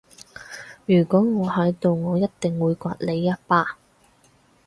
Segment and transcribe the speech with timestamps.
[0.87, 3.77] 如果我喺度我一定會摑你一巴